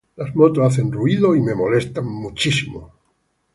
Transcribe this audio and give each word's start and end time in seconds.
Las 0.15 0.33
motos 0.35 0.65
hacen 0.65 0.91
ruído 0.91 1.35
y 1.35 1.41
me 1.41 1.53
molestan. 1.53 2.07